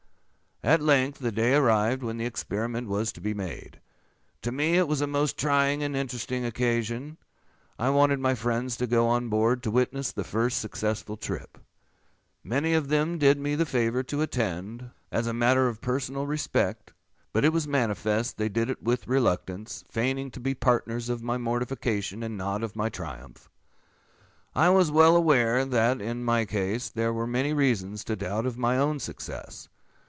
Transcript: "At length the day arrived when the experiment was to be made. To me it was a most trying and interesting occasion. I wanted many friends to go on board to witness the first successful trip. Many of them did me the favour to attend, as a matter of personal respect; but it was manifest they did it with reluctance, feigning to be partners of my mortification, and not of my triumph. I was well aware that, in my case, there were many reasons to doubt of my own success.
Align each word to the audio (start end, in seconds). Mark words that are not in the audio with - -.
"At 0.63 0.79
length 0.79 1.17
the 1.17 1.31
day 1.31 1.55
arrived 1.55 2.03
when 2.03 2.17
the 2.17 2.27
experiment 2.27 2.87
was 2.87 3.11
to 3.13 3.19
be 3.19 3.33
made. 3.33 3.81
To 4.43 4.51
me 4.51 4.77
it 4.77 4.87
was 4.87 5.01
a 5.01 5.07
most 5.07 5.35
trying 5.35 5.81
and 5.81 5.95
interesting 5.95 6.45
occasion. 6.45 7.17
I 7.79 7.89
wanted 7.89 8.19
many 8.19 8.35
friends 8.35 8.77
to 8.77 8.85
go 8.85 9.07
on 9.07 9.27
board 9.27 9.63
to 9.63 9.71
witness 9.71 10.11
the 10.11 10.23
first 10.23 10.59
successful 10.61 11.17
trip. 11.17 11.57
Many 12.43 12.75
of 12.75 12.89
them 12.89 13.17
did 13.17 13.39
me 13.39 13.55
the 13.55 13.65
favour 13.65 14.03
to 14.03 14.21
attend, 14.21 14.91
as 15.11 15.25
a 15.25 15.33
matter 15.33 15.67
of 15.67 15.81
personal 15.81 16.27
respect; 16.27 16.93
but 17.33 17.43
it 17.43 17.51
was 17.51 17.67
manifest 17.67 18.37
they 18.37 18.47
did 18.47 18.69
it 18.69 18.83
with 18.83 19.07
reluctance, 19.07 19.83
feigning 19.89 20.29
to 20.29 20.39
be 20.39 20.53
partners 20.53 21.09
of 21.09 21.23
my 21.23 21.39
mortification, 21.39 22.21
and 22.21 22.37
not 22.37 22.61
of 22.61 22.75
my 22.75 22.87
triumph. 22.87 23.49
I 24.53 24.69
was 24.69 24.91
well 24.91 25.15
aware 25.15 25.65
that, 25.65 25.99
in 25.99 26.23
my 26.23 26.45
case, 26.45 26.87
there 26.87 27.11
were 27.11 27.25
many 27.25 27.51
reasons 27.51 28.03
to 28.03 28.15
doubt 28.15 28.45
of 28.45 28.59
my 28.59 28.77
own 28.77 28.99
success. 28.99 29.67